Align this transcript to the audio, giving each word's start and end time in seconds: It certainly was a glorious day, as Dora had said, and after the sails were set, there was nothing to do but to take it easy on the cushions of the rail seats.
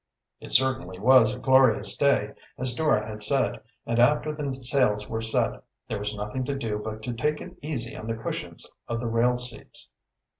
It 0.39 0.51
certainly 0.51 0.97
was 0.97 1.35
a 1.35 1.39
glorious 1.39 1.95
day, 1.95 2.33
as 2.57 2.73
Dora 2.73 3.07
had 3.07 3.21
said, 3.21 3.61
and 3.85 3.99
after 3.99 4.33
the 4.33 4.55
sails 4.55 5.07
were 5.07 5.21
set, 5.21 5.63
there 5.87 5.99
was 5.99 6.17
nothing 6.17 6.43
to 6.45 6.55
do 6.55 6.79
but 6.83 7.03
to 7.03 7.13
take 7.13 7.39
it 7.39 7.55
easy 7.61 7.95
on 7.95 8.07
the 8.07 8.15
cushions 8.17 8.67
of 8.87 8.99
the 8.99 9.05
rail 9.05 9.37
seats. 9.37 9.89